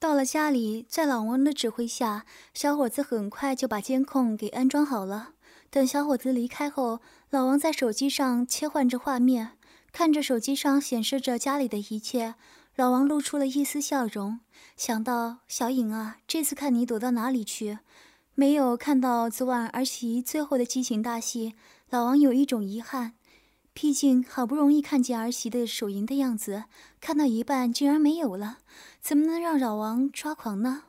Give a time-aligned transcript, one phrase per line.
[0.00, 5.34] 到了家里，在老王的指挥下，小伙子很快就把监控给安装好了。
[5.68, 9.58] 等小伙子离开后，老王在手机上切换着画面，
[9.92, 12.34] 看着手机上显示着家里的一切，
[12.76, 14.40] 老王露出了一丝笑容，
[14.74, 17.80] 想到小颖啊，这次看你躲到哪里去，
[18.34, 21.52] 没有看到昨晚儿媳最后的激情大戏，
[21.90, 23.12] 老王有一种遗憾。
[23.72, 26.64] 毕竟好不容易看见儿媳的手淫的样子，
[27.00, 28.58] 看到一半竟然没有了，
[29.00, 30.84] 怎么能让老王抓狂呢？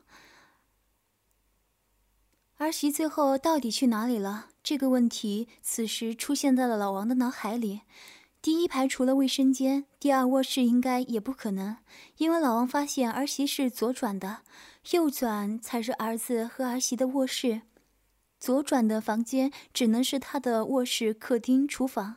[2.58, 4.48] 儿媳最后到底去哪里了？
[4.62, 7.80] 这个问题此时出现在了老王的脑海里。
[8.40, 11.76] 第一排除了卫生间，第二卧室应该也不可能，
[12.18, 14.42] 因为老王发现儿媳是左转的，
[14.90, 17.62] 右转才是儿子和儿媳的卧室。
[18.38, 22.16] 左转的房间只能是他的卧室、客厅、厨房。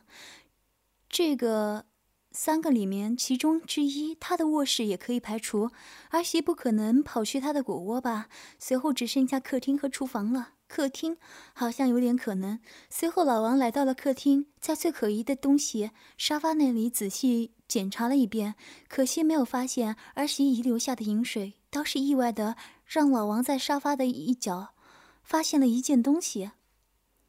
[1.18, 1.86] 这个
[2.30, 5.70] 三个里面，其中之一，他的卧室也可以排除。
[6.10, 8.28] 儿媳不可能跑去他的果窝吧？
[8.58, 10.50] 随后只剩下客厅和厨房了。
[10.68, 11.16] 客厅
[11.54, 12.60] 好像有点可能。
[12.90, 18.54] 随后老王来到了客厅，在最可疑的东西沙发那里仔细检查了一遍，
[18.86, 21.54] 可惜没有发现儿媳遗留下的饮水。
[21.70, 24.74] 倒是意外的，让老王在沙发的一角
[25.22, 26.50] 发现了一件东西，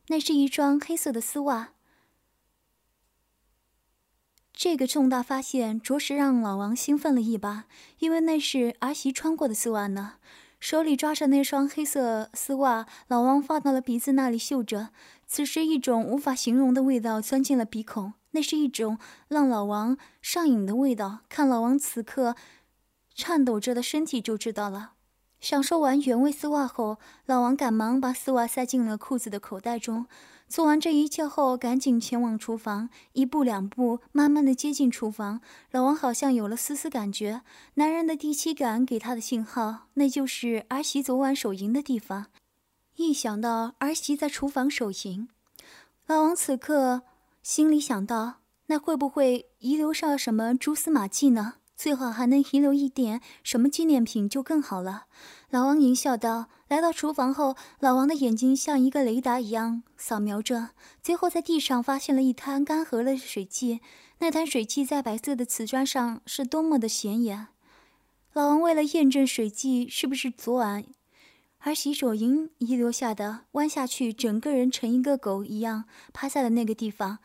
[0.08, 1.69] 那是一双黑色的丝袜。
[4.59, 7.66] 这个重大发现着实让老王兴奋了一把，
[8.00, 10.13] 因为那是儿媳穿过的丝袜呢。
[10.59, 14.89] 手里抓着那双黑色丝袜，老王放到了鼻子那里嗅着。
[15.28, 18.97] 此时，一种无法形容的味道钻进了鼻孔，那是一种
[19.28, 21.19] 让老王上瘾的味道。
[21.30, 22.35] 看老王此刻
[23.13, 24.94] 颤抖着的身体就知道了。
[25.39, 26.97] 享受完原味丝袜后，
[27.28, 30.08] 老王赶忙把丝袜塞进了裤子的口袋中。
[30.48, 35.42] 做完这一切后，赶紧前往厨房，一步两步，慢慢的接近厨房。
[35.72, 37.42] 老王好像有了丝丝感觉，
[37.76, 42.28] 男人的第七感给他的信号，那就是儿媳昨晚手淫的地方。
[42.95, 45.28] 一想到儿媳在厨房手淫，
[46.08, 47.02] 老王此刻
[47.44, 48.35] 心里想到，
[48.68, 51.56] 那会不会遗留上什么蛛丝马迹呢？
[51.78, 55.06] 最好还能遗留一点什么纪念品就更好了。
[55.50, 56.48] 老王淫笑道。
[56.68, 60.72] 来到厨房后，老王的眼睛像一个雷达一样扫描着，
[61.02, 63.80] 最后在地上发现了一滩干涸的水迹。
[64.18, 67.48] 那滩水迹在白色的瓷砖上是多么的显眼。
[68.34, 70.84] 老王为了验证水迹是不是昨晚
[71.59, 77.20] 儿洗手淫遗留下的，弯下去，整个人成一个狗一样趴在了那个地方，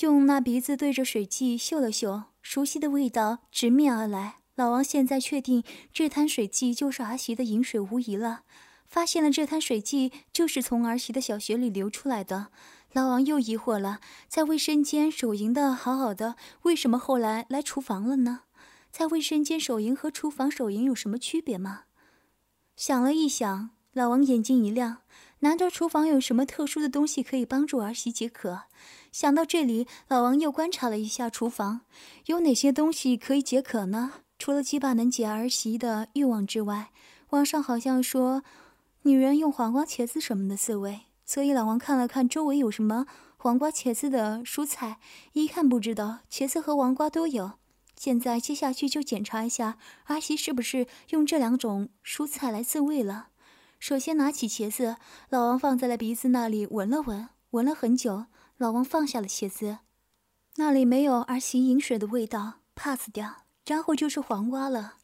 [0.00, 4.36] 用那鼻子对着水迹嗅了嗅，熟悉的味道直面而来。
[4.54, 8.42] 老王现在确定这滩水迹就是儿媳的饮水无疑了。
[8.86, 12.52] 发现了这滩水迹就是从儿媳的小穴里流出来的。
[12.92, 13.98] 老王又疑惑了：
[14.28, 18.42] 在卫生间手淫的好好的，为什么后来来厨房了呢？
[18.92, 21.82] 在卫生间手淫和厨房手淫有什么区别吗？
[22.76, 24.98] 想了一想，老王眼睛一亮：
[25.40, 28.62] 难道厨房有什么特殊的东西可以帮助儿媳解渴？
[29.12, 31.82] 想到这里，老王又观察了一下厨房，
[32.26, 34.12] 有哪些东西可以解渴呢？
[34.38, 36.90] 除了鸡巴能解儿媳的欲望之外，
[37.30, 38.42] 网上好像说，
[39.02, 41.00] 女人用黄瓜、茄子什么的自慰。
[41.24, 44.98] 所以老王看了看周围有什么黄瓜、茄子的蔬菜，
[45.32, 47.52] 一看不知道，茄子和黄瓜都有。
[47.96, 53.28] 现在接下去就检查一下儿媳是不是用这两种蔬菜来自慰了。
[53.78, 54.96] 首先拿起茄子，
[55.28, 58.26] 老王放在了鼻子那里闻了闻，闻了很久，
[58.56, 59.78] 老王放下了茄子，
[60.56, 63.44] 那里没有儿媳饮水的味道，pass 掉。
[63.66, 64.94] 然后就是黄瓜了，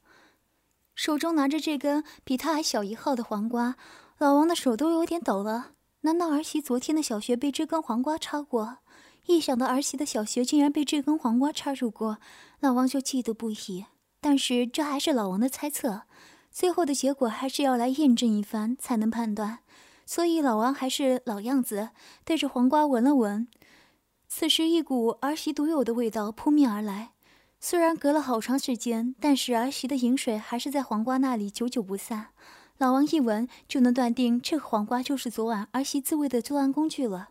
[0.94, 3.74] 手中拿着这根比他还小一号的黄瓜，
[4.18, 5.72] 老王的手都有点抖了。
[6.02, 8.78] 难道儿媳昨天的小穴被这根黄瓜插过？
[9.26, 12.18] 一想到儿媳的小穴竟然被这根黄瓜插入过，
[12.60, 13.86] 老王就嫉妒不已。
[14.20, 16.02] 但是这还是老王的猜测，
[16.52, 19.58] 最后的结果还是要来验证一番才能判断。
[20.04, 21.88] 所以老王还是老样子，
[22.24, 23.48] 对着黄瓜闻了闻。
[24.28, 27.12] 此时一股儿媳独有的味道扑面而来。
[27.58, 32.28] 虽然隔了好长时间，但是儿媳的饮水还是在黄瓜那里久久不散。
[32.78, 37.28] 老王一闻就能断定，这个黄瓜就是昨晚儿媳自慰的作案工具了。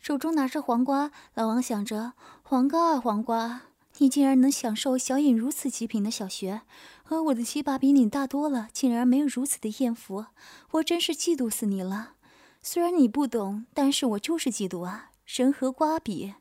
[0.00, 3.60] 手中拿着黄瓜，老王想着：黄瓜啊黄瓜，
[4.00, 6.62] 你竟然能享受小颖如此极品的小学，
[7.04, 10.24] 而我的鸡巴比你大多了，竟然没有如此的艳福，
[10.70, 12.14] 我真是嫉妒死你了。
[12.62, 15.10] 虽然你不懂，但是我就是嫉妒啊！
[15.26, 16.32] 人和瓜比，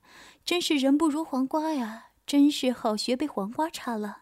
[0.46, 2.06] 真是人不如黄瓜呀。
[2.26, 4.20] 真是好学被黄瓜插了，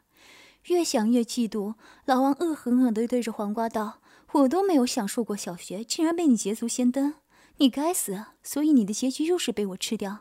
[0.68, 1.76] 越想越嫉妒。
[2.06, 4.00] 老王恶狠狠地对着黄瓜道
[4.34, 7.14] ：“我都没有享受过小学，竟然被你捷足先登，
[7.58, 8.26] 你该死！
[8.42, 10.20] 所以你的结局又是被我吃掉。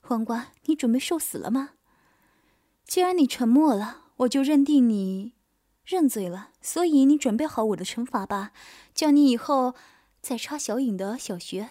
[0.00, 1.70] 黄瓜，你准备受死了吗？
[2.88, 5.34] 既然你沉默了，我就认定你
[5.84, 8.52] 认罪了，所以你准备好我的惩罚吧，
[8.94, 9.74] 叫你以后
[10.22, 11.68] 再插小影的小穴。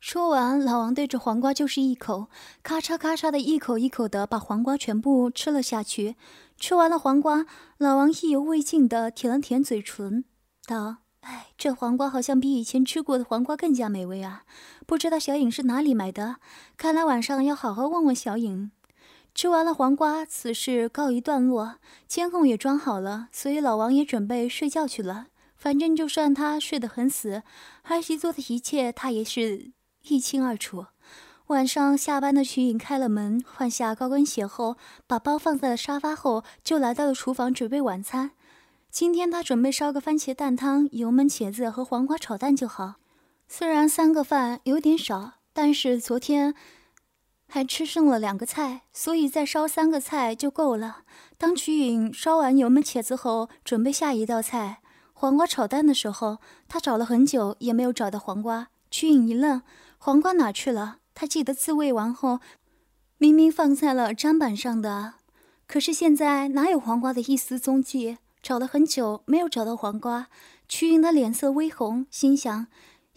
[0.00, 2.28] 说完，老王对着黄瓜就是一口，
[2.62, 6.16] 咔嚓咔嚓的一口一口的把黄瓜全部吃了下去。
[6.56, 7.44] 吃完了黄瓜，
[7.76, 10.24] 老王意犹未尽的舔了舔嘴唇，
[10.64, 14.44] 道：“哎，这黄瓜好像比以前吃过的黄瓜更加美味啊！
[14.86, 16.36] 不知道小影是哪里买的？
[16.78, 18.70] 看来晚上要好好问问小影。”
[19.34, 25.28] 吃完了黄瓜，此事告一段落，监控也装好了，所以老王也准备睡觉去了。
[25.56, 27.42] 反正就算他睡得很死，
[27.84, 29.72] 儿媳做的一切他也是。
[30.04, 30.86] 一清二楚。
[31.48, 38.30] 晚上下班的徐颖开了门，换下高跟鞋后，把包放在了沙发后，就来到了厨房准备晚餐。
[38.90, 42.94] 今天他准备烧个番茄蛋汤、油焖茄子和黄瓜炒蛋就好。
[43.46, 46.54] 虽然三个饭有点少，但是昨天
[47.50, 51.02] 还吃剩了两个菜，所以再烧三个菜就够了。
[51.36, 54.80] 当曲颖烧完油焖茄子后，准备下一道菜
[55.12, 56.38] 黄瓜炒蛋的时候，
[56.68, 58.68] 他找了很久也没有找到黄瓜。
[58.90, 59.60] 曲颖一愣。
[59.98, 60.98] 黄瓜哪去了？
[61.14, 62.38] 他记得自慰完后，
[63.18, 65.14] 明明放在了砧板上的，
[65.66, 68.16] 可是现在哪有黄瓜的一丝踪迹？
[68.42, 70.28] 找了很久，没有找到黄瓜。
[70.66, 72.68] 曲颖的脸色微红，心想：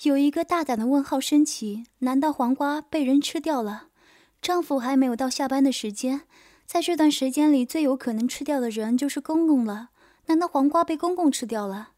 [0.01, 3.89] 有一个大胆的问号升起，难道黄瓜被人吃掉了？
[4.44, 6.24] 丈夫还没有到下班的时间，
[6.66, 9.92] 在这段时间里，最有可能吃掉的人就是公公了。
[10.25, 11.92] 难道黄瓜被公公吃掉了？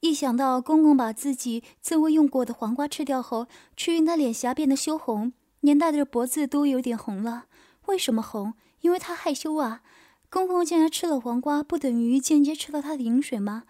[0.00, 7.44] 一想到公公把自己自慰用过的黄瓜吃掉后，曲云的脸颊变得羞红，连带着脖子都有点红了。
[7.84, 8.54] 为什么红？
[8.80, 9.82] 因为他害羞啊！
[10.30, 13.64] 公公竟然吃了黄瓜，不等于间接吃了他的饮水吗？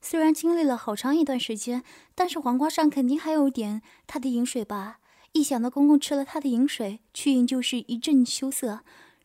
[0.00, 1.84] 虽然经历了好长一段时间，
[2.16, 4.98] 但是黄瓜上肯定还有点他的饮水吧？
[5.32, 8.80] 一想到公公吃了她的饮水，曲云就是一阵羞涩。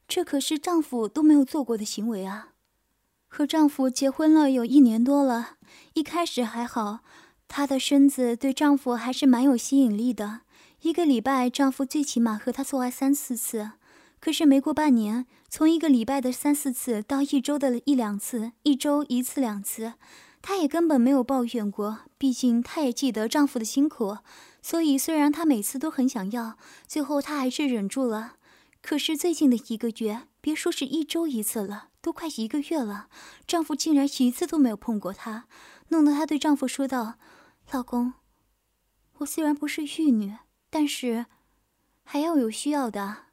[0.07, 2.49] 这可是丈夫都没有做过的行为啊！
[3.27, 5.57] 和丈夫结婚了有一年多了，
[5.93, 6.99] 一开始还好，
[7.47, 10.41] 她的身子对丈夫还是蛮有吸引力的。
[10.81, 13.71] 一个礼拜，丈夫最起码和她做爱三四次。
[14.19, 19.93] 可是没过半年，从一个礼拜的三四次到一周的一两次，一周一次两次，
[20.41, 22.01] 她也根本没有抱怨过。
[22.17, 24.17] 毕竟她也记得丈夫的辛苦，
[24.65, 26.57] 所以虽然她每次都很想要，
[26.87, 28.37] 最后她还是忍住了。
[28.81, 31.89] 可是最近的一个月，别说是一周一次了。
[32.01, 33.07] 都快一个月了，
[33.45, 35.45] 丈夫竟然一次都没有碰过她，
[35.89, 37.19] 弄得她对丈夫说道
[37.71, 38.13] ：“老公，
[39.19, 40.35] 我虽然不是玉女，
[40.71, 41.27] 但是
[42.03, 43.25] 还要有需要的。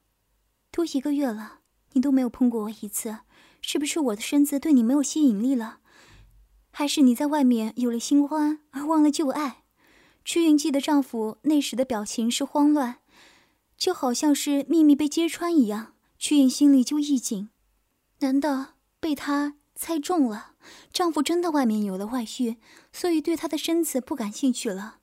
[0.70, 1.60] 都一个月了，
[1.92, 3.20] 你都没有碰过我一次，
[3.62, 5.78] 是不是我的身子对你没有吸引力了？
[6.70, 9.60] 还是你在外面有了新欢而忘了旧爱？”
[10.24, 12.98] 曲云记得丈夫那时的表情是慌乱，
[13.76, 17.50] 就好像是秘密被揭穿一样，曲云心里就一紧。
[18.20, 20.52] 难道被他猜中了？
[20.92, 22.56] 丈夫真的外面有了外遇，
[22.92, 24.98] 所以对她的身子不感兴趣了。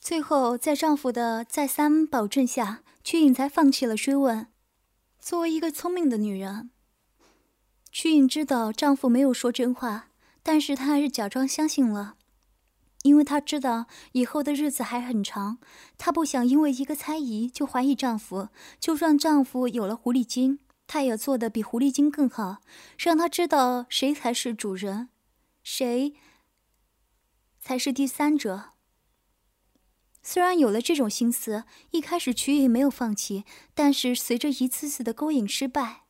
[0.00, 4.46] 最后，在丈夫的再三保证下，曲颖才放弃了追问。
[5.18, 6.70] 作为一个聪明的女人，
[7.90, 10.10] 曲颖知道丈夫没有说真话，
[10.42, 12.14] 但是她还是假装相信了，
[13.04, 15.58] 因为她知道以后的日子还很长，
[15.96, 18.48] 她不想因为一个猜疑就怀疑丈夫。
[18.78, 20.58] 就算丈夫有了狐狸精。
[20.86, 22.58] 她也做的比狐狸精更好，
[22.98, 25.08] 让他知道谁才是主人，
[25.62, 26.12] 谁
[27.58, 28.72] 才是第三者。
[30.22, 33.44] 虽然有了这种心思，一开始曲颖没有放弃，
[33.74, 36.02] 但是随着一次次的勾引失败，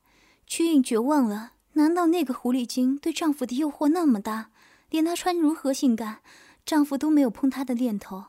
[0.45, 1.53] 曲颖绝望了。
[1.75, 4.51] 难道那个狐狸精对丈夫的诱惑那么大，
[4.91, 6.21] 连她穿如何性感，
[6.65, 8.27] 丈夫都没有碰她的念头？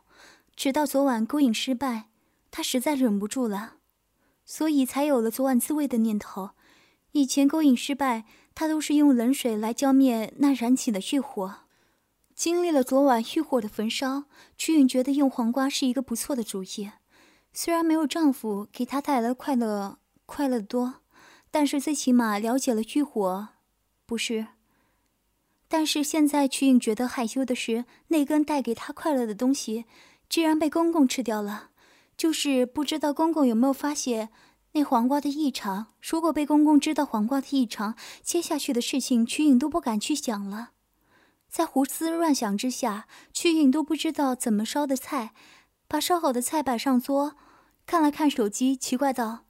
[0.56, 2.10] 直到昨晚勾引失败，
[2.52, 3.76] 她实在忍不住了。
[4.46, 6.52] 所以才有了昨晚自慰的念头。
[7.14, 11.62] 以前勾引失败，他都是用冷水来浇灭那燃起的欲火。
[12.36, 14.26] 经历了昨晚欲火的焚烧，
[14.58, 16.92] 曲允觉得用黄瓜是一个不错的主意。
[17.54, 20.96] 虽然没有丈夫给她带来快乐快乐多，
[21.50, 23.48] 但是最起码了解了欲火，
[24.06, 24.48] 不是。
[25.68, 29.86] 但是现在曲颖觉得害羞的是，那根带给她快乐的东西，
[30.30, 31.70] 居然被公公吃掉了。
[32.16, 34.30] 就是不知道公公有没有发现
[34.72, 35.88] 那黄瓜的异常。
[36.02, 40.72] 如果被公公知道黄瓜的异常，接下去的事情曲颖都不敢去想了。
[41.50, 45.34] 在胡思乱想之下，曲颖都不知道怎么烧的菜，
[45.88, 47.36] 把烧好的菜摆上桌，
[47.86, 49.46] 看了看手机，奇怪道：“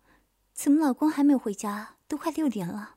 [0.53, 1.95] 怎么老公还没有回家？
[2.07, 2.94] 都快六点了。”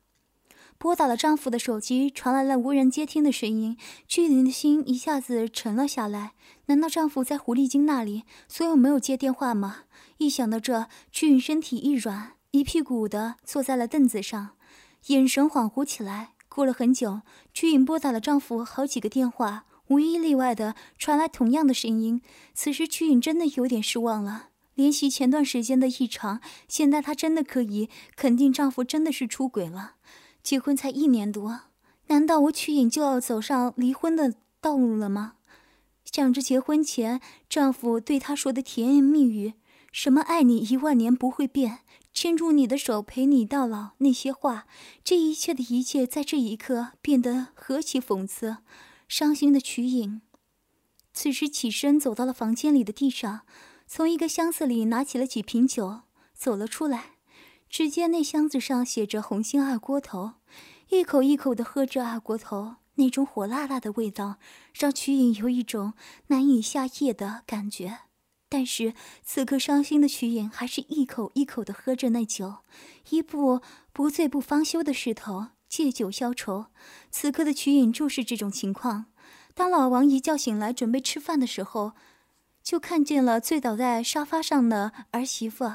[0.78, 6.34] 拨打了丈夫的手机，传来了无人接听的声音，曲颖的心一下子沉了下来。
[6.66, 9.78] 难道丈夫在狐狸精那里，所以没有接电话吗？
[10.18, 14.50] 一想到这，曲颖身体一软，一屁股的坐在了凳子上，
[15.08, 16.30] 眼神恍惚起来。
[16.48, 22.22] 过了很久，曲颖拨打了丈夫好几个电话，无一例外的传来同样的声音。
[22.54, 24.50] 此时曲颖真的有点失望了。
[24.74, 29.94] 联系前段时间的异常，现在她真的可以肯定丈夫真的是出轨了。
[30.48, 31.60] 结婚才一年多，
[32.06, 35.34] 难道我曲颖就要走上离婚的道路了吗？
[36.06, 39.52] 想着结婚前丈夫对她说的甜言蜜语，
[39.92, 41.80] 什么爱你一万年不会变。
[42.14, 43.90] 牵住你的手，陪你到老。
[43.98, 44.66] 那些话，
[45.04, 48.56] 这一切的一切，在这一刻变得何其讽刺！
[49.06, 50.22] 伤心的曲颖，
[51.12, 53.42] 此时起身走到了房间里的地上，
[53.86, 56.00] 从一个箱子里拿起了几瓶酒，
[56.32, 57.17] 走了出来。
[57.68, 60.32] 只见那箱子上写着“红星二锅头”，
[60.90, 64.38] 一口一口的喝着二锅头，那种火辣辣的味道，
[64.72, 65.92] 让曲颖有一种
[66.28, 67.98] 难以下咽的感觉。
[68.48, 72.60] 但是此刻伤心的曲颖还是一口一口的喝着那酒，
[73.10, 73.60] 一步
[73.92, 76.68] 不醉不方休的势头，借酒消愁。
[77.10, 79.06] 此刻的曲颖就是这种情况。
[79.54, 81.92] 当老王一觉醒来准备吃饭的时候，
[82.62, 85.70] 就看见了醉倒在沙发上的儿媳妇，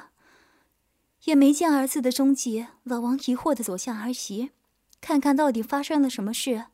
[1.23, 2.67] 也没见儿子的踪迹。
[2.83, 4.51] 老王疑惑的走向儿媳，
[4.99, 6.65] 看看到底发生了什么事。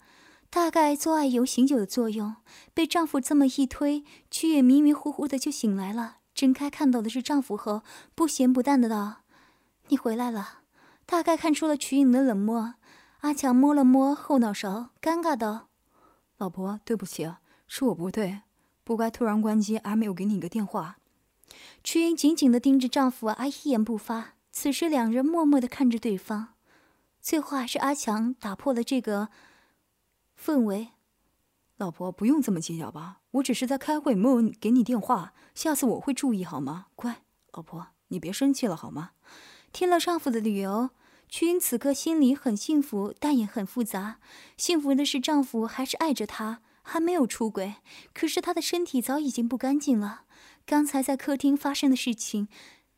[0.50, 2.38] 大概做爱有醒酒的作用，
[2.74, 6.18] 被丈夫这么一推，曲也迷迷糊糊的就醒来了。
[6.34, 7.84] 睁开看到的是丈夫后，
[8.16, 9.22] 不咸不淡的道
[9.90, 10.62] ：“你回来了。”
[11.06, 12.76] 大概看出了曲颖的冷漠，
[13.20, 15.68] 阿强摸了摸后脑勺，尴尬道
[16.38, 17.32] ：“老婆，对不起，
[17.68, 18.42] 是我不对，
[18.84, 20.98] 不该突然关机而没有给你一个电话。”
[21.84, 24.34] 曲颖紧紧的盯着丈夫，而一言不发。
[24.62, 26.50] 此时两人默默的看着对方，
[27.22, 29.30] 最后还是阿强打破了这个。
[30.38, 30.90] 氛围，
[31.78, 33.22] 老婆不用这么计较吧？
[33.32, 35.34] 我只是在开会，没有给你电话。
[35.56, 36.88] 下次我会注意，好吗？
[36.98, 37.22] 乖，
[37.54, 39.12] 老婆，你别生气了，好吗？
[39.72, 40.90] 听了丈夫的理由，
[41.30, 44.20] 曲云此刻心里很幸福，但也很复杂。
[44.58, 47.76] 幸福的是丈夫还是爱着她，还没有出轨。
[48.14, 50.24] 可是她的身体早已经不干净了。
[50.66, 52.50] 刚才在客厅发生的事情，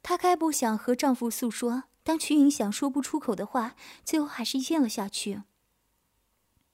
[0.04, 1.84] 她该不想和丈夫诉说。
[2.04, 5.44] 当曲云想说不出口的话，最后还是咽了下去。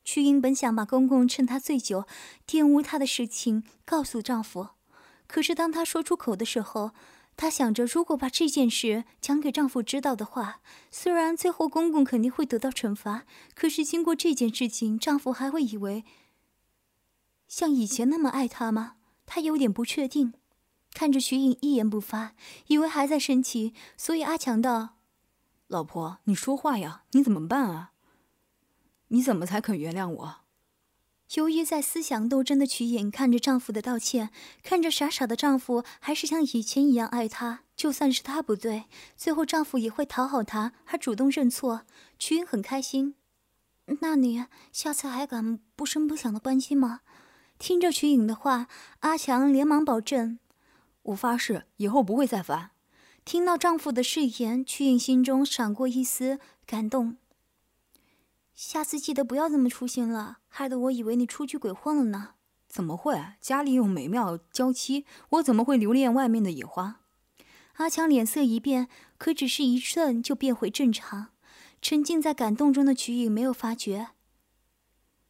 [0.06, 2.06] 曲英本想把公公趁她醉酒
[2.48, 4.70] 玷污她的事情告诉丈夫，
[5.28, 6.92] 可是当她说出口的时候，
[7.36, 16.06] 她想着如果把这件事讲给丈夫知道的话，虽然最后公公肯定会得到惩罚，可是经过这件事情，丈夫还会以为
[17.50, 18.96] 像以前那么爱她吗？
[19.26, 20.34] 她有点不确定。
[20.94, 22.34] 看着曲颖一言不发，
[22.68, 24.98] 以为还在生气，所以阿强道
[25.68, 27.92] ：“老婆，你说话呀，你怎么办啊？”
[29.10, 30.36] 你怎么才肯原谅我？
[31.36, 34.32] 由于在思想斗争的曲颖看着丈夫的道歉，
[34.64, 41.82] 看着傻傻的丈夫还是像以前一样爱她，就算是她不对，最后丈夫也会讨好她，还主动认错。
[42.18, 43.16] 曲颖很开心。
[44.02, 47.02] 那你下次还敢不声不响的关机吗？
[47.60, 48.68] 听着曲颖的话，
[49.00, 50.40] 阿强连忙保证
[51.08, 52.72] ：“我发誓，以后不会再烦。”
[53.26, 57.18] 听到丈夫的誓言，曲颖心中闪过一丝感动。
[58.54, 62.36] 下次记得不要这么粗心了，害得我以为你出去鬼混了呢。
[62.70, 63.22] 怎么会？
[63.42, 67.02] 家里有美妙娇妻，我怎么会留恋外面的野花？
[67.74, 68.88] 阿强脸色一变，
[69.18, 71.30] 可只是一瞬就变回正常。
[71.82, 74.12] 沉浸在感动中的曲颖没有发觉，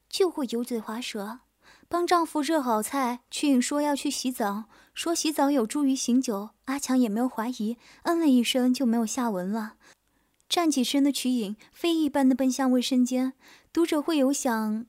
[0.08, 1.40] 就会油嘴滑舌。
[1.90, 6.50] 帮丈夫热好菜，曲颖说要去洗澡，说洗澡有助于醒酒。
[6.66, 9.76] 阿强也没有怀疑，嗯了一声就没有下文了。
[10.50, 13.34] 站起身的曲颖飞一般的奔向卫生间，
[13.72, 14.86] 读者会有想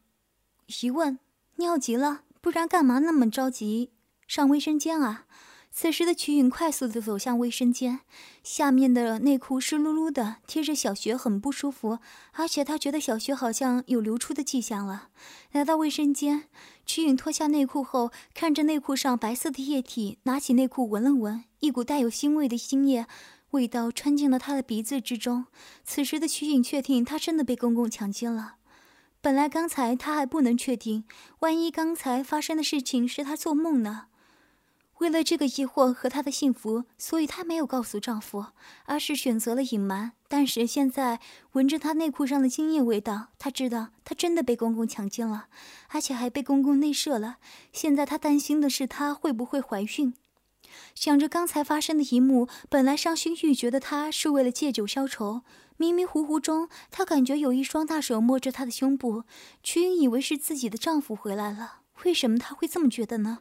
[0.82, 1.20] 疑问：
[1.56, 3.92] 尿急了，不然干嘛那么着急
[4.26, 5.26] 上卫生间啊？
[5.80, 8.00] 此时的曲颖快速的走向卫生间，
[8.42, 12.00] 下面的内裤湿漉漉的，贴着小穴很不舒服，
[12.32, 15.11] 而且她觉得小穴好像有流出的迹象了。
[15.52, 16.49] 来到卫生间，
[16.85, 23.06] 曲颖脱下内裤后，看着内裤上白色的液体，拿起内裤闻了闻，一股带有腥味的精液。
[23.50, 25.47] 味道穿进了他的鼻子之中。
[25.85, 28.56] 此时的曲颖确定，他真的被公公强奸了。
[29.20, 31.04] 本来刚才他还不能确定，
[31.38, 34.06] 万一刚才发生的事情是他做梦呢？
[34.98, 38.46] 为了这个疑惑和她的幸福，所以她没有告诉丈夫，
[38.86, 40.12] 而是选择了隐瞒。
[40.28, 41.20] 但是现在
[41.52, 45.46] 闻着她内裤上的精液味道，她知道她真的被公公强奸了，
[45.88, 47.36] 而且还被公公内射了。
[47.72, 50.14] 现在她担心的是，她会不会怀孕？
[50.94, 55.42] 想着刚才发生的一幕，本来伤心欲绝的她，是为了借酒消愁。
[55.76, 59.22] 迷迷糊糊中，她感觉有一双大手摸着她的胸部，
[59.62, 61.77] 曲颖以为是自己的丈夫回来了。
[62.04, 63.40] 为什么她会这么觉得呢？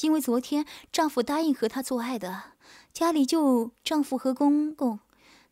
[0.00, 2.52] 因为昨天丈夫答应和她做爱的，
[2.92, 5.00] 家里就丈夫和公公。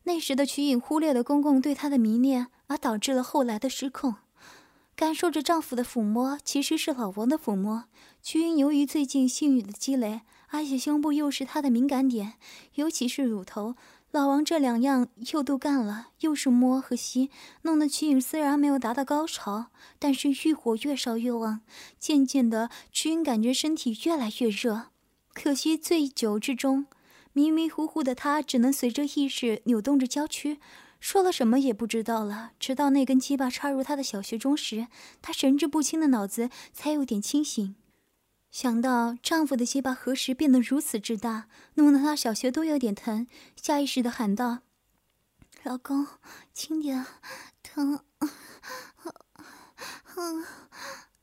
[0.03, 4.15] 那时的曲颖忽略了公公对她的迷恋，而导致了后来的失控。
[4.95, 7.83] 感受着丈夫的抚摸，其实是老王的抚摸。
[8.23, 12.33] 瞿颖由于最近性欲的积累，而且胸部又是她的敏感点，
[12.75, 13.75] 尤其是乳头。
[14.17, 17.29] 老王这两样又都干了，又是摸和吸，
[17.61, 19.67] 弄得瞿颖虽然没有达到高潮，
[19.99, 21.61] 但是欲火越烧越旺。
[21.99, 24.87] 渐渐的，瞿颖感觉身体越来越热。
[25.35, 26.87] 可惜醉酒之中，
[27.33, 30.59] 迷迷糊糊的她只能随着意识扭动着娇躯，
[30.99, 32.53] 说了什么也不知道了。
[32.59, 34.87] 直到那根鸡巴插入她的小穴中时，
[35.21, 37.75] 她神志不清的脑子才有点清醒。
[38.51, 44.59] 想到丈夫的鸡巴何时变得如此之大，弄得她小穴都有点疼，下意识的喊道
[45.63, 46.07] ：“老公，
[46.53, 47.05] 轻点，
[47.61, 47.99] 疼。”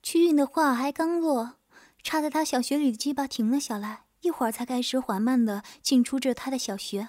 [0.01, 1.55] 曲韵的话还刚落，
[2.03, 7.09] 插在她小穴里的鸡巴停了下来，一会儿才开始缓慢的进出着她的小穴。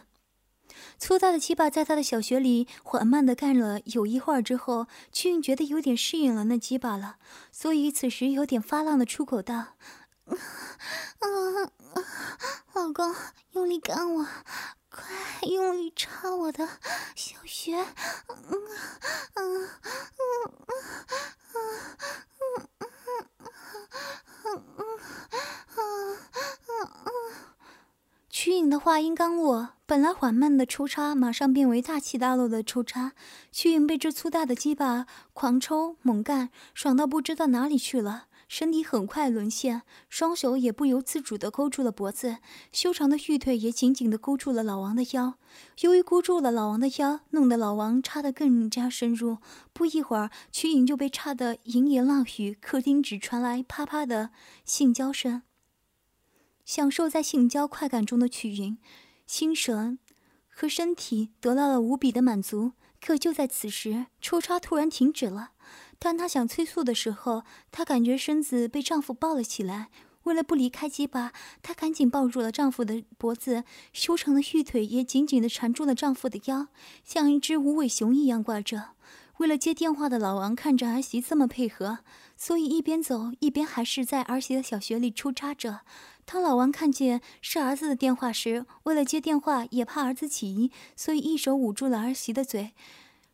[0.98, 7.18] 粗大的鸡巴在她的小穴里缓慢的干了有一会儿之后，屈韵觉得有点适应了那鸡巴了，
[7.52, 9.76] 所以此时有点发浪的出口道。
[10.26, 10.36] 啊
[11.20, 12.02] 啊！
[12.74, 13.16] 老公，
[13.52, 14.26] 用力干我，
[14.90, 15.06] 快
[15.44, 16.68] 用力插我的
[17.16, 17.78] 小穴！
[17.82, 17.86] 嗯
[19.36, 19.70] 嗯嗯
[20.16, 20.52] 嗯
[21.56, 21.80] 嗯
[24.44, 24.98] 嗯嗯
[25.78, 26.18] 嗯
[27.06, 27.12] 嗯
[28.30, 33.14] 曲颖的话音刚落，本来缓慢的抽插马上变为大起大落的抽插。
[33.52, 38.26] 曲颖被这粗大的鸡巴狂抽猛干，爽到不知道哪里去了。
[38.48, 42.38] 身体很快沦陷，双手也不由自主地勾住了脖子，
[42.72, 45.36] 修长的玉腿也紧紧地勾住了老王的腰。
[45.82, 49.40] 由于箍住了老王的腰，弄得老王插得更加深入。
[49.74, 54.30] 不一会儿，曲颖就被插得银言浪语，客厅只传来啪啪的
[54.64, 55.42] 性交声。
[56.64, 58.78] 享受在性交快感中的曲云，
[59.26, 60.00] 心神
[60.48, 62.74] 和身体得到了无比的满足。
[63.00, 65.52] 可就在此时，抽插突然停止了。
[66.00, 69.90] 当她想催促的时候，她感觉身子被丈夫抱了起来。
[70.24, 76.68] 为了不离开鸡巴，她赶紧抱住了丈夫的脖子，修长的玉腿也紧紧地缠住了丈夫的腰，
[77.04, 78.96] 像一只无尾熊一样挂着。
[79.38, 82.00] 为了接电话的老王看着儿媳这么配合，
[82.38, 85.82] 所以一边走一边还是在儿媳的小穴里抽插着。
[86.26, 92.74] 当老王看见是儿子的电话时，为了接电话也怕儿子起疑，所以一手捂住了儿媳的嘴，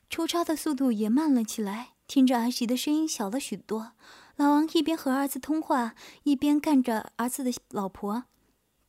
[0.10, 1.92] 抽插的速度也慢了起来。
[2.06, 3.94] 听着儿媳的声音小了许多，
[4.36, 8.26] 老王一边和儿子通话，一边干着儿子的老婆。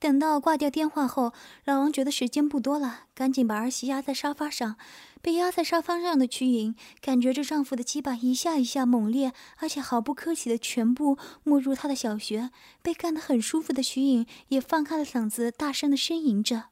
[0.03, 1.33] 等到挂掉电话后，
[1.65, 4.75] 老王觉得时间不多了，赶紧把儿媳压在沙发上。
[5.21, 12.51] 被压在沙发上的曲颖感觉着丈夫的鸡巴一下一下猛烈，而且毫不客气的全部没入她的小穴。
[12.83, 16.65] 被干得很舒服的曲颖也放开了嗓子，大声的呻吟着。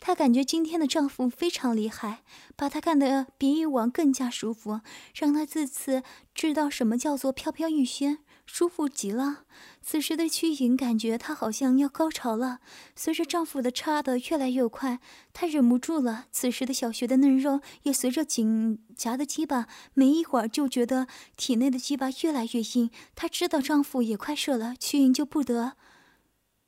[0.00, 2.22] 她感觉今天的丈夫非常厉害，
[2.56, 4.80] 把她干得比以往更加舒服，
[5.14, 6.02] 让她自此
[6.34, 9.44] 知道什么叫做飘飘欲仙，舒服极了。
[9.82, 12.60] 此时的曲颖感觉她好像要高潮了，
[12.96, 15.00] 随着丈夫的插得越来越快，
[15.34, 16.24] 她忍不住了。
[16.32, 21.06] 此时的小穴的嫩肉也随着紧夹的鸡巴，没一会儿就觉得
[21.36, 22.90] 体内的鸡巴越来越硬。
[23.14, 25.74] 她知道丈夫也快射了，曲颖就不得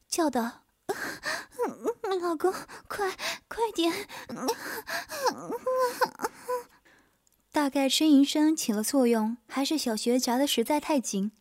[0.06, 0.64] 叫道。
[2.20, 2.52] 老公，
[2.88, 3.16] 快
[3.48, 3.92] 快点！
[7.50, 11.32] 大概呻吟声起了作用，还是小穴夹的实在太紧，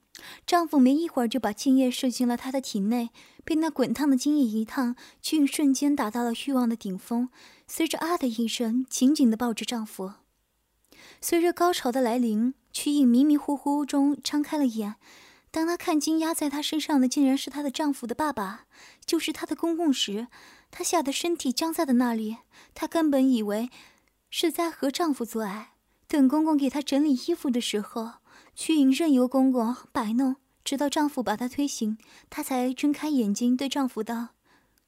[0.45, 3.09] 丈夫没一会儿就把精液射进了她的体内，
[3.43, 7.29] 被那滚烫的精液一烫，俊瞬间达到了欲望的顶峰。
[7.67, 10.13] 随着啊的一声，紧紧的抱着丈夫。
[11.21, 14.95] 随着高潮的来临，曲颖迷迷糊糊中张开了眼。
[15.51, 18.65] 当她看清压在她身上的竟然是她的丈夫的爸爸，
[19.05, 20.27] 就是她的公公时，
[20.69, 22.37] 她吓得身体僵在了那里。
[22.75, 23.69] 她根本以为
[24.29, 25.71] 是在和丈夫做爱。
[26.07, 28.13] 等公公给她整理衣服的时候，
[28.61, 31.97] 曲颖任由公公摆弄，直到丈夫把她推醒，
[32.29, 34.31] 她才睁开眼睛对丈夫道：“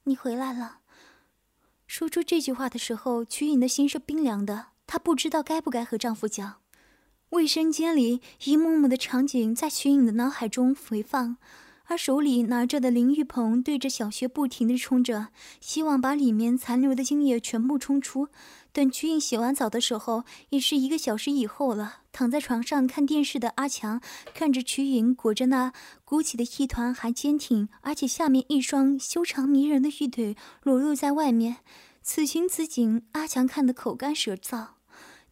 [0.04, 0.80] 你回来了。”
[1.88, 4.66] 说出这句话的时候，曲颖的心是冰凉的。
[4.86, 6.56] 她不知道该不该和丈夫讲。
[7.30, 11.38] 卫生间里一幕幕的场景在曲颖的脑海中回放，
[11.86, 15.28] 而手里拿着的淋浴盆对着小穴不停地冲着，
[15.62, 18.28] 希望把里面残留的精液全部冲出。
[18.72, 22.00] 等曲颖洗完澡的时候，已是一个小时以后了。
[22.10, 24.00] 躺在床上看电视的阿强
[24.34, 25.72] 看着曲颖裹着那
[26.04, 31.58] 鼓起的一团还坚挺，而且下面一双修长迷人的玉腿裸露在外面，
[32.02, 34.68] 此情此景，阿强看得口干舌燥。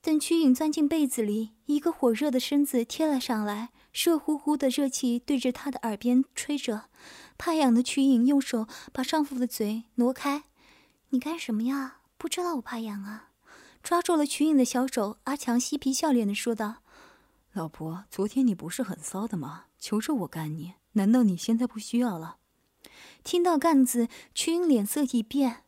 [0.02, 6.84] 等曲颖钻进被子里，一个火热的身子贴了上来，热乎乎的热气对着她的耳边吹着。
[7.36, 10.44] 怕痒的曲颖用手把丈夫的嘴挪开
[11.10, 11.98] ：“你干什么呀？
[12.16, 13.28] 不知道我怕痒啊？”
[13.82, 16.82] 抓住了曲颖的小手，阿强嬉皮笑脸的说道
[17.52, 19.64] ：“老婆，昨天你不是很骚的吗？
[19.78, 22.36] 求着我干你，难道你现在不需要了？
[23.24, 25.64] 听到“干”字，曲颖脸色一变。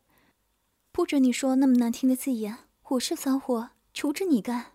[0.91, 2.59] 不准你说那么难听的字眼！
[2.89, 4.73] 我是骚货，求着你干。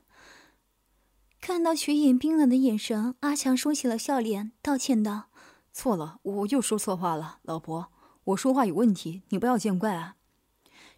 [1.40, 5.30] 看到曲颖冰冷的眼神，阿强收起了笑脸，道歉道
[5.72, 7.92] ：“错了，我又说错话了，老婆，
[8.24, 10.16] 我说话有问题，你不要见怪啊。”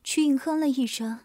[0.03, 1.21] 曲颖哼了一声：“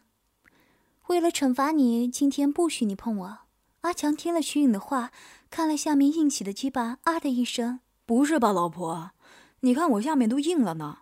[1.08, 3.38] 为了惩罚你，今天不许你碰我。”
[3.82, 5.12] 阿强听了曲颖的话，
[5.52, 9.12] 看了下面硬起的鸡巴，啊的一声：“不是吧，老婆？
[9.60, 11.00] 你看我下面都硬了呢。”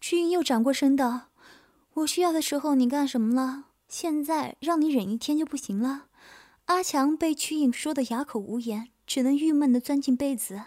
[0.00, 1.28] 曲颖又转过身道
[1.94, 3.66] ：“我需要的时候你干什么了？
[3.88, 6.06] 现在让你忍一天就不行了？”
[6.66, 10.60] 阿强被曲颖说的哑口无言，只能郁闷的钻进被子。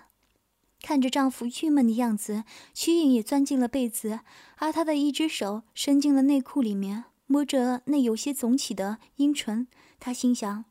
[0.81, 4.21] 看着丈夫郁闷的样子，曲颖也钻进了被子，
[4.55, 9.67] 而她的一只手伸进了内裤里面，摸着那有些肿起的阴唇。
[9.99, 10.65] 她心想。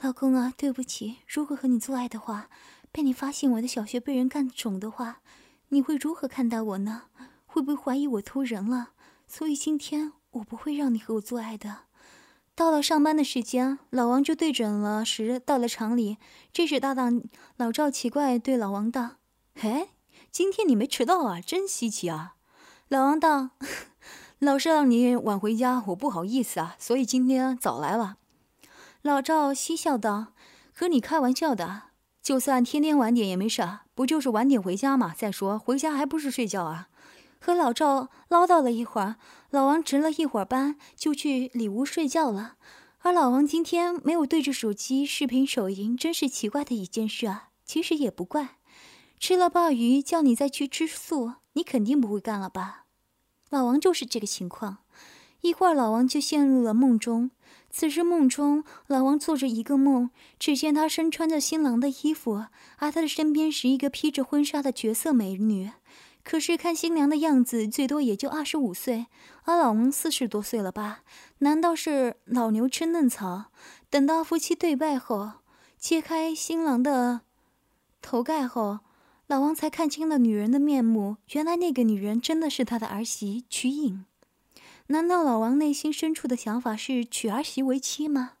[0.00, 1.16] 老公啊，对不起。
[1.26, 2.48] 如果和你做爱的话，
[2.92, 5.22] 被你发现我的小穴被人干肿的话，
[5.70, 7.06] 你会如何看待我呢？
[7.46, 8.90] 会不会怀疑我偷人了？
[9.26, 11.78] 所以今天我不会让你和我做爱的。
[12.54, 16.18] 到了上班的时间，老王就对准了时到了厂里。
[16.52, 17.20] 这时搭档
[17.56, 19.16] 老赵奇怪对老王道
[19.58, 19.88] ：“嘿，
[20.30, 22.36] 今天你没迟到啊，真稀奇啊。”
[22.86, 23.50] 老王道
[24.40, 28.16] ：“老是让你晚回家，我不好意思啊，所以今天早来了。”
[29.02, 30.28] 老赵嬉笑道
[30.72, 31.82] ：“和你开玩笑的，
[32.22, 35.14] 就算天天晚点也没事，不就是晚点回家吗？
[35.16, 36.88] 再说回家还不是睡觉啊？”
[37.40, 39.16] 和老赵唠叨了一会儿，
[39.50, 42.56] 老王值了一会儿班，就去里屋睡觉了。
[43.00, 47.50] 而老王今天没有对着手机视频手淫，真是奇怪的一件事啊。
[47.64, 48.56] 其实也不怪，
[49.20, 52.86] 吃了鲍鱼叫你再去吃素，你肯定不会干了吧？
[53.50, 54.78] 老王就是这个情况。
[55.40, 57.30] 一会儿，老王就陷入了梦中。
[57.70, 62.46] 此时梦中，老王做着一个梦，只见他身穿着新郎的衣服，
[62.78, 65.70] 而他的身边是一个披着婚纱的绝色美女。
[66.24, 69.06] 可是看新娘的样子，最多也就二十五岁，
[69.44, 71.00] 而老王四十多岁了吧？
[71.38, 73.44] 难道是老牛吃嫩草？
[73.88, 75.32] 等到夫妻对拜后，
[75.78, 77.20] 揭开新郎的
[78.02, 78.80] 头盖后，
[79.28, 81.18] 老王才看清了女人的面目。
[81.32, 84.06] 原来那个女人真的是他的儿媳曲颖。
[84.86, 88.37] 难道老王内心深处的想法是娶儿媳为妻吗？